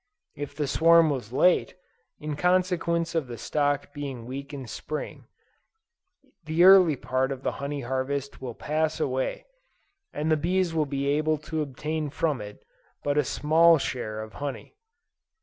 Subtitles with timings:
[0.35, 1.75] If the swarm was late,
[2.19, 5.27] in consequence of the stock being weak in Spring,
[6.45, 9.45] the early part of the honey harvest will pass away,
[10.11, 12.65] and the bees will be able to obtain from it,
[13.03, 14.73] but a small share of honey.